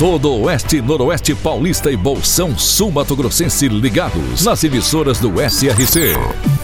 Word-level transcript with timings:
Todo 0.00 0.30
o 0.30 0.44
Oeste, 0.44 0.80
Noroeste 0.80 1.34
Paulista 1.34 1.90
e 1.90 1.96
Bolsão 1.96 2.56
Sul 2.56 2.90
Mato 2.90 3.14
Grossense 3.14 3.68
ligados 3.68 4.42
nas 4.42 4.64
emissoras 4.64 5.18
do 5.18 5.34
SRC. 5.38 6.14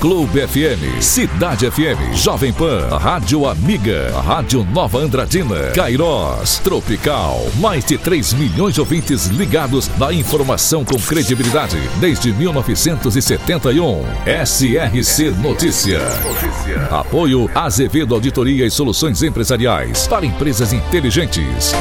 Clube 0.00 0.40
FM, 0.40 1.02
Cidade 1.02 1.70
FM, 1.70 2.14
Jovem 2.14 2.50
Pan, 2.50 2.88
Rádio 2.96 3.46
Amiga, 3.46 4.10
Rádio 4.22 4.64
Nova 4.64 5.00
Andradina, 5.00 5.70
Cairós, 5.74 6.60
Tropical. 6.60 7.46
Mais 7.60 7.84
de 7.84 7.98
3 7.98 8.32
milhões 8.32 8.72
de 8.72 8.80
ouvintes 8.80 9.26
ligados 9.26 9.90
na 9.98 10.14
informação 10.14 10.82
com 10.82 10.96
credibilidade 10.96 11.76
desde 12.00 12.32
1971. 12.32 14.02
SRC 14.46 15.30
Notícia. 15.42 16.00
Apoio 16.90 17.50
Azevedo 17.54 18.14
Auditoria 18.14 18.64
e 18.64 18.70
Soluções 18.70 19.22
Empresariais 19.22 20.08
para 20.08 20.24
empresas 20.24 20.72
inteligentes. 20.72 21.74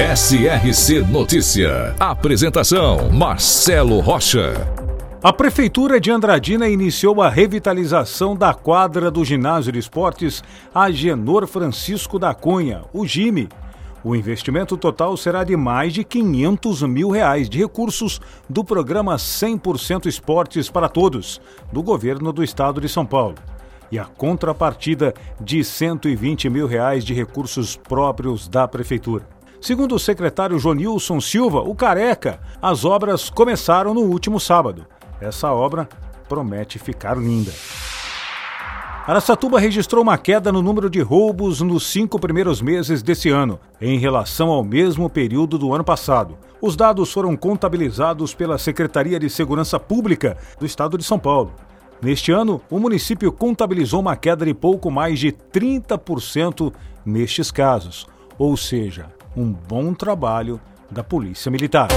SRC 0.00 1.02
Notícia. 1.12 1.94
Apresentação: 2.00 3.10
Marcelo 3.12 4.00
Rocha. 4.00 4.66
A 5.22 5.30
Prefeitura 5.30 6.00
de 6.00 6.10
Andradina 6.10 6.66
iniciou 6.70 7.20
a 7.20 7.28
revitalização 7.28 8.34
da 8.34 8.54
quadra 8.54 9.10
do 9.10 9.22
Ginásio 9.22 9.70
de 9.70 9.78
Esportes 9.78 10.42
Agenor 10.74 11.46
Francisco 11.46 12.18
da 12.18 12.32
Cunha, 12.32 12.80
o 12.94 13.06
GIME. 13.06 13.50
O 14.02 14.16
investimento 14.16 14.74
total 14.74 15.18
será 15.18 15.44
de 15.44 15.54
mais 15.54 15.92
de 15.92 16.02
500 16.02 16.82
mil 16.84 17.10
reais 17.10 17.46
de 17.46 17.58
recursos 17.58 18.22
do 18.48 18.64
programa 18.64 19.16
100% 19.16 20.06
Esportes 20.06 20.70
para 20.70 20.88
Todos, 20.88 21.42
do 21.70 21.82
governo 21.82 22.32
do 22.32 22.42
estado 22.42 22.80
de 22.80 22.88
São 22.88 23.04
Paulo. 23.04 23.34
E 23.92 23.98
a 23.98 24.06
contrapartida 24.06 25.12
de 25.38 25.62
120 25.62 26.48
mil 26.48 26.66
reais 26.66 27.04
de 27.04 27.12
recursos 27.12 27.76
próprios 27.76 28.48
da 28.48 28.66
Prefeitura. 28.66 29.39
Segundo 29.60 29.94
o 29.94 29.98
secretário 29.98 30.58
Jonilson 30.58 31.20
Silva, 31.20 31.60
o 31.60 31.74
Careca, 31.74 32.40
as 32.62 32.84
obras 32.84 33.28
começaram 33.28 33.92
no 33.92 34.00
último 34.00 34.40
sábado. 34.40 34.86
Essa 35.20 35.52
obra 35.52 35.86
promete 36.26 36.78
ficar 36.78 37.14
linda. 37.18 37.52
Araçatuba 39.06 39.60
registrou 39.60 40.02
uma 40.02 40.16
queda 40.16 40.50
no 40.50 40.62
número 40.62 40.88
de 40.88 41.00
roubos 41.00 41.60
nos 41.60 41.86
cinco 41.86 42.18
primeiros 42.18 42.62
meses 42.62 43.02
desse 43.02 43.28
ano, 43.28 43.60
em 43.80 43.98
relação 43.98 44.48
ao 44.48 44.64
mesmo 44.64 45.10
período 45.10 45.58
do 45.58 45.74
ano 45.74 45.84
passado. 45.84 46.38
Os 46.60 46.74
dados 46.74 47.12
foram 47.12 47.36
contabilizados 47.36 48.32
pela 48.32 48.56
Secretaria 48.56 49.18
de 49.18 49.28
Segurança 49.28 49.78
Pública 49.78 50.38
do 50.58 50.64
Estado 50.64 50.96
de 50.96 51.04
São 51.04 51.18
Paulo. 51.18 51.52
Neste 52.00 52.32
ano, 52.32 52.62
o 52.70 52.78
município 52.78 53.30
contabilizou 53.30 54.00
uma 54.00 54.16
queda 54.16 54.46
de 54.46 54.54
pouco 54.54 54.90
mais 54.90 55.18
de 55.18 55.32
30% 55.32 56.72
nestes 57.04 57.50
casos, 57.50 58.06
ou 58.38 58.56
seja, 58.56 59.19
um 59.40 59.52
bom 59.52 59.94
trabalho 59.94 60.60
da 60.90 61.02
Polícia 61.02 61.50
Militar. 61.50 61.88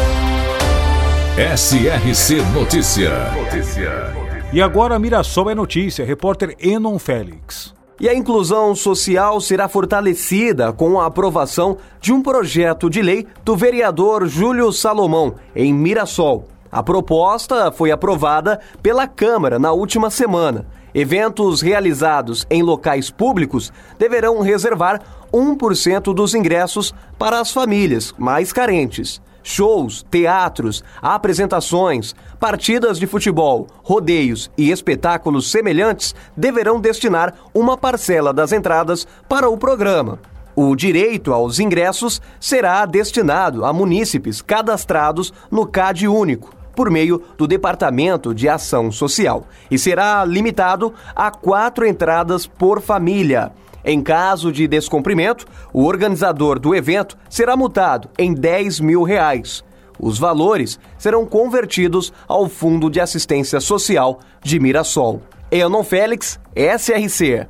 SRC 1.36 2.42
Notícia. 2.54 3.12
Notícia. 3.34 4.14
E 4.54 4.62
agora 4.62 4.98
Mirassol 4.98 5.50
é 5.50 5.56
notícia, 5.56 6.06
repórter 6.06 6.56
Enon 6.58 6.98
Félix. 6.98 7.74
E 8.00 8.08
a 8.08 8.14
inclusão 8.14 8.74
social 8.74 9.42
será 9.42 9.68
fortalecida 9.68 10.72
com 10.72 11.02
a 11.02 11.06
aprovação 11.06 11.78
de 12.00 12.14
um 12.14 12.22
projeto 12.22 12.90
de 12.90 13.02
lei 13.02 13.28
do 13.44 13.58
vereador 13.58 14.26
Júlio 14.26 14.72
Salomão, 14.72 15.36
em 15.54 15.74
Mirassol. 15.74 16.48
A 16.72 16.82
proposta 16.82 17.72
foi 17.74 17.92
aprovada 17.92 18.60
pela 18.82 19.06
Câmara 19.06 19.60
na 19.60 19.74
última 19.74 20.10
semana. 20.10 20.66
Eventos 20.96 21.62
realizados 21.62 22.46
em 22.50 22.62
locais 22.62 23.10
públicos 23.10 23.74
deverão 23.98 24.40
reservar 24.42 25.02
1% 25.34 26.14
dos 26.14 26.36
ingressos 26.36 26.94
para 27.18 27.40
as 27.40 27.52
famílias 27.52 28.14
mais 28.18 28.54
carentes. 28.54 29.20
Shows, 29.42 30.06
teatros, 30.10 30.84
apresentações, 31.02 32.16
partidas 32.40 32.98
de 32.98 33.06
futebol, 33.06 33.68
rodeios 33.84 34.50
e 34.58 34.72
espetáculos 34.72 35.52
semelhantes 35.52 36.16
deverão 36.38 36.80
destinar 36.80 37.34
uma 37.54 37.78
parcela 37.78 38.32
das 38.32 38.54
entradas 38.54 39.06
para 39.28 39.50
o 39.50 39.58
programa. 39.58 40.20
O 40.56 40.76
direito 40.76 41.34
aos 41.34 41.60
ingressos 41.60 42.22
será 42.40 42.86
destinado 42.86 43.66
a 43.66 43.74
munícipes 43.74 44.42
cadastrados 44.42 45.34
no 45.52 45.66
CAD 45.66 46.08
único, 46.08 46.54
por 46.76 46.90
meio 46.90 47.22
do 47.38 47.48
Departamento 47.48 48.34
de 48.34 48.48
Ação 48.48 48.92
Social, 48.92 49.48
e 49.70 49.78
será 49.78 50.24
limitado 50.24 50.94
a 51.16 51.32
quatro 51.32 51.86
entradas 51.86 52.46
por 52.46 52.82
família. 52.82 53.52
Em 53.84 54.02
caso 54.02 54.52
de 54.52 54.68
descumprimento, 54.68 55.46
o 55.74 55.86
organizador 55.86 56.60
do 56.60 56.74
evento 56.74 57.18
será 57.30 57.58
multado 57.58 58.10
em 58.18 58.34
10 58.34 58.80
mil 58.80 59.04
reais. 59.04 59.64
Os 60.00 60.18
valores 60.18 60.80
serão 60.98 61.26
convertidos 61.26 62.12
ao 62.28 62.48
Fundo 62.48 62.90
de 62.90 63.00
Assistência 63.00 63.60
Social 63.60 64.20
de 64.42 64.60
Mirassol. 64.60 65.22
Enon 65.52 65.84
Félix, 65.84 66.40
SRC. 66.56 67.48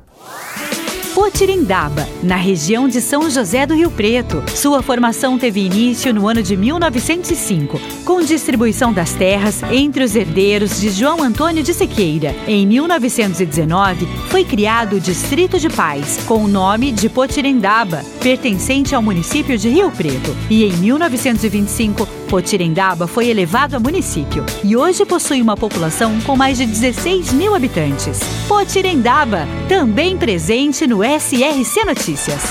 Potirindaba, 1.14 2.08
na 2.24 2.34
região 2.34 2.88
de 2.88 3.00
São 3.00 3.30
José 3.30 3.64
do 3.64 3.72
Rio 3.72 3.88
Preto. 3.88 4.42
Sua 4.52 4.82
formação 4.82 5.38
teve 5.38 5.64
início 5.64 6.12
no 6.12 6.26
ano 6.26 6.42
de 6.42 6.56
1905, 6.56 7.80
com 8.04 8.20
distribuição 8.20 8.92
das 8.92 9.12
terras 9.12 9.62
entre 9.70 10.02
os 10.02 10.16
herdeiros 10.16 10.80
de 10.80 10.90
João 10.90 11.22
Antônio 11.22 11.62
de 11.62 11.72
Sequeira. 11.72 12.34
Em 12.48 12.66
1919, 12.66 14.08
foi 14.28 14.44
criado 14.44 14.96
o 14.96 15.00
Distrito 15.00 15.56
de 15.56 15.70
Paz, 15.70 16.18
com 16.26 16.42
o 16.42 16.48
nome 16.48 16.90
de 16.90 17.08
Potirindaba, 17.08 18.04
pertencente 18.20 18.92
ao 18.92 19.00
município 19.00 19.56
de 19.56 19.68
Rio 19.68 19.92
Preto. 19.92 20.36
E 20.50 20.64
em 20.64 20.72
1925, 20.72 22.08
Potirendaba 22.28 23.06
foi 23.06 23.28
elevado 23.28 23.76
a 23.76 23.78
município 23.78 24.44
e 24.64 24.76
hoje 24.76 25.04
possui 25.04 25.40
uma 25.40 25.56
população 25.56 26.18
com 26.22 26.34
mais 26.34 26.58
de 26.58 26.66
16 26.66 27.32
mil 27.32 27.54
habitantes. 27.54 28.18
Potirendaba, 28.48 29.46
também 29.68 30.16
presente 30.16 30.84
no 30.84 31.03
SRC 31.04 31.84
Notícias. 31.84 32.42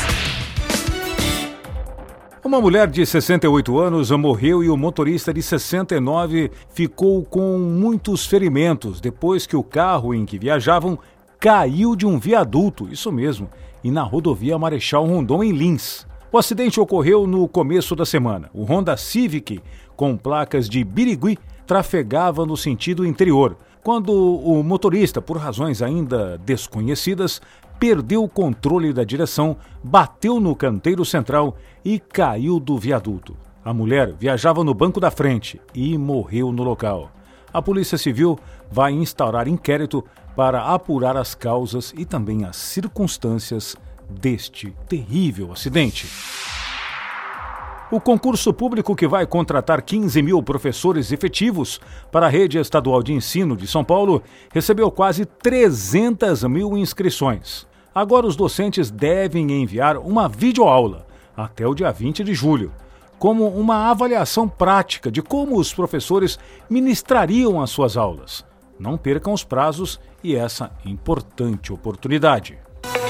Uma 2.46 2.62
mulher 2.62 2.88
de 2.88 3.03
68 3.03 3.80
anos 3.80 4.12
morreu 4.12 4.64
e 4.64 4.69
o 4.69 4.78
motorista 4.78 5.34
de 5.34 5.41
69 5.41 6.52
ficou 6.72 7.24
com 7.24 7.58
muitos 7.58 8.28
ferimentos 8.28 9.02
depois 9.02 9.47
que 9.47 9.56
o 9.56 9.63
carro 9.63 10.13
em 10.13 10.24
que 10.24 10.38
viajavam 10.38 11.00
caiu 11.40 11.96
de 11.96 12.06
um 12.06 12.19
viaduto, 12.19 12.88
isso 12.92 13.12
mesmo, 13.12 13.50
e 13.84 13.90
na 13.90 14.03
rodovia 14.03 14.59
Marechal 14.59 15.08
Rondon 15.08 15.44
em 15.44 15.52
Lins. 15.52 16.06
O 16.31 16.38
acidente 16.38 16.80
ocorreu 16.80 17.25
no 17.25 17.47
começo 17.47 17.96
da 17.96 18.06
semana. 18.06 18.52
O 18.53 18.66
Honda 18.66 18.96
Civic, 18.96 19.63
com 19.96 20.16
placas 20.16 20.69
de 20.69 20.84
Birigui, 20.84 21.40
trafegava 21.66 22.46
no 22.46 22.56
sentido 22.56 23.03
interior, 23.03 23.58
quando 23.84 24.13
o 24.13 24.63
motorista, 24.63 25.22
por 25.22 25.38
razões 25.38 25.81
ainda 25.81 26.38
desconhecidas, 26.38 27.42
perdeu 27.80 28.24
o 28.24 28.30
controle 28.30 28.94
da 28.94 29.04
direção, 29.04 29.58
bateu 29.84 30.40
no 30.40 30.56
canteiro 30.56 31.04
central 31.04 31.58
e 31.84 32.00
caiu 32.00 32.60
do 32.60 32.78
viaduto. 32.78 33.36
A 33.64 33.74
mulher 33.74 34.14
viajava 34.14 34.64
no 34.64 34.74
banco 34.74 35.00
da 35.00 35.10
frente 35.10 35.62
e 35.74 35.98
morreu 35.98 36.52
no 36.52 36.64
local. 36.64 37.12
A 37.54 37.62
Polícia 37.62 37.98
Civil 37.98 38.38
vai 38.70 38.92
instaurar 38.92 39.48
inquérito 39.48 40.04
para 40.36 40.64
apurar 40.74 41.16
as 41.16 41.36
causas 41.36 41.94
e 41.98 42.04
também 42.04 42.44
as 42.46 42.56
circunstâncias 42.58 43.76
deste 44.10 44.76
terrível 44.88 45.52
acidente. 45.52 46.08
O 47.94 48.02
concurso 48.02 48.52
público 48.52 48.96
que 48.96 49.08
vai 49.08 49.24
contratar 49.28 49.80
15 49.84 50.20
mil 50.24 50.42
professores 50.42 51.12
efetivos 51.12 51.80
para 52.12 52.26
a 52.26 52.30
rede 52.30 52.58
estadual 52.58 53.04
de 53.04 53.14
ensino 53.14 53.56
de 53.56 53.68
São 53.68 53.84
Paulo 53.84 54.24
recebeu 54.52 54.90
quase 54.90 55.26
300 55.26 56.44
mil 56.46 56.76
inscrições. 56.76 57.68
Agora 57.94 58.26
os 58.26 58.36
docentes 58.36 58.90
devem 58.90 59.52
enviar 59.62 59.98
uma 59.98 60.28
videoaula 60.28 61.06
até 61.38 61.68
o 61.68 61.75
dia 61.75 61.92
20 61.92 62.24
de 62.24 62.34
julho, 62.34 62.72
como 63.19 63.48
uma 63.48 63.92
avaliação 63.92 64.50
prática 64.50 65.12
de 65.12 65.22
como 65.22 65.60
os 65.60 65.72
professores 65.72 66.40
ministrariam 66.68 67.62
as 67.62 67.69
suas 67.69 67.95
aulas. 67.95 68.44
Não 68.80 68.98
percam 68.98 69.34
os 69.34 69.44
prazos 69.44 70.00
e 70.24 70.36
essa 70.36 70.72
importante 70.84 71.72
oportunidade. 71.72 72.62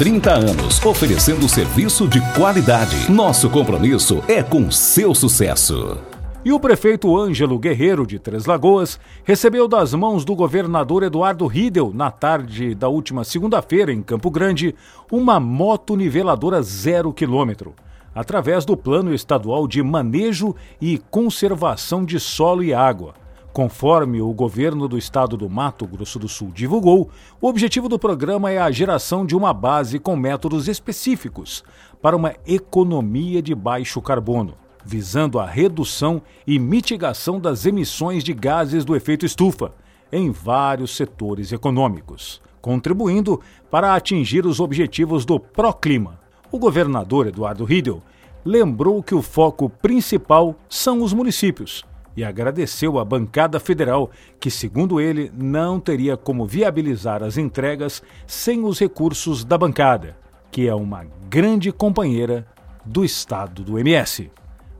30 0.00 0.32
anos, 0.32 0.82
oferecendo 0.82 1.46
serviço 1.46 2.08
de 2.08 2.22
qualidade. 2.32 3.12
Nosso 3.12 3.50
compromisso 3.50 4.24
é 4.26 4.42
com 4.42 4.70
seu 4.70 5.14
sucesso. 5.14 5.98
E 6.42 6.50
o 6.50 6.58
prefeito 6.58 7.14
Ângelo 7.14 7.58
Guerreiro, 7.58 8.06
de 8.06 8.18
Três 8.18 8.46
Lagoas, 8.46 8.98
recebeu 9.24 9.68
das 9.68 9.92
mãos 9.92 10.24
do 10.24 10.34
governador 10.34 11.02
Eduardo 11.02 11.46
Riedel, 11.46 11.92
na 11.94 12.10
tarde 12.10 12.74
da 12.74 12.88
última 12.88 13.24
segunda-feira, 13.24 13.92
em 13.92 14.00
Campo 14.00 14.30
Grande, 14.30 14.74
uma 15.12 15.38
moto 15.38 15.94
niveladora 15.94 16.62
zero 16.62 17.12
quilômetro, 17.12 17.74
através 18.14 18.64
do 18.64 18.78
Plano 18.78 19.12
Estadual 19.12 19.68
de 19.68 19.82
Manejo 19.82 20.56
e 20.80 20.96
Conservação 21.10 22.06
de 22.06 22.18
Solo 22.18 22.64
e 22.64 22.72
Água. 22.72 23.19
Conforme 23.52 24.20
o 24.20 24.32
governo 24.32 24.86
do 24.86 24.96
estado 24.96 25.36
do 25.36 25.50
Mato 25.50 25.86
Grosso 25.86 26.18
do 26.18 26.28
Sul 26.28 26.52
divulgou, 26.54 27.10
o 27.40 27.48
objetivo 27.48 27.88
do 27.88 27.98
programa 27.98 28.50
é 28.50 28.58
a 28.58 28.70
geração 28.70 29.26
de 29.26 29.34
uma 29.34 29.52
base 29.52 29.98
com 29.98 30.14
métodos 30.14 30.68
específicos 30.68 31.64
para 32.00 32.16
uma 32.16 32.34
economia 32.46 33.42
de 33.42 33.54
baixo 33.54 34.00
carbono 34.00 34.54
visando 34.84 35.38
a 35.38 35.46
redução 35.46 36.22
e 36.46 36.58
mitigação 36.58 37.38
das 37.38 37.66
emissões 37.66 38.24
de 38.24 38.32
gases 38.32 38.84
do 38.84 38.96
efeito 38.96 39.26
estufa 39.26 39.72
em 40.12 40.30
vários 40.30 40.96
setores 40.96 41.52
econômicos, 41.52 42.40
contribuindo 42.60 43.40
para 43.70 43.94
atingir 43.94 44.46
os 44.46 44.60
objetivos 44.60 45.24
do 45.24 45.38
Proclima. 45.38 46.18
O 46.50 46.58
governador 46.58 47.26
Eduardo 47.26 47.64
Riedel 47.64 48.02
lembrou 48.44 49.02
que 49.02 49.14
o 49.14 49.22
foco 49.22 49.68
principal 49.68 50.56
são 50.68 51.02
os 51.02 51.12
municípios 51.12 51.84
e 52.16 52.24
agradeceu 52.24 52.98
à 52.98 53.04
bancada 53.04 53.60
federal, 53.60 54.10
que, 54.38 54.50
segundo 54.50 55.00
ele, 55.00 55.30
não 55.36 55.78
teria 55.78 56.16
como 56.16 56.46
viabilizar 56.46 57.22
as 57.22 57.36
entregas 57.36 58.02
sem 58.26 58.64
os 58.64 58.78
recursos 58.78 59.44
da 59.44 59.56
bancada, 59.56 60.16
que 60.50 60.68
é 60.68 60.74
uma 60.74 61.06
grande 61.28 61.72
companheira 61.72 62.46
do 62.84 63.04
estado 63.04 63.62
do 63.62 63.78
MS. 63.78 64.30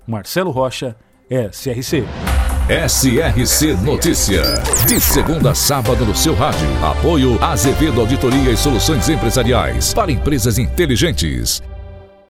Marcelo 0.07 0.51
Rocha, 0.51 0.97
SRC. 1.31 2.05
SRC 2.69 3.75
Notícia. 3.85 4.43
De 4.87 5.01
segunda 5.01 5.51
a 5.51 5.55
sábado 5.55 6.05
no 6.05 6.15
seu 6.15 6.35
rádio. 6.35 6.69
Apoio 6.85 7.43
Azevedo 7.43 8.01
Auditoria 8.01 8.53
e 8.53 8.57
Soluções 8.57 9.09
Empresariais 9.09 9.93
para 9.93 10.13
Empresas 10.13 10.59
Inteligentes. 10.59 11.61